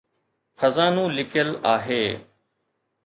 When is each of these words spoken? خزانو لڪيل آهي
خزانو 0.59 1.03
لڪيل 1.17 1.49
آهي 1.73 2.03